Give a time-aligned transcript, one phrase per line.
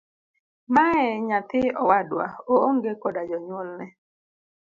[0.75, 3.85] Mae nyathi owadwa oong'e koda jonyuolne.